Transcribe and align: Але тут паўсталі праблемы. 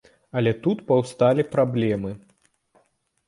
Але 0.39 0.51
тут 0.63 0.79
паўсталі 0.91 1.45
праблемы. 1.53 2.11